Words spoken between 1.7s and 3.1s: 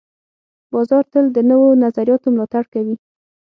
نظریاتو ملاتړ کوي.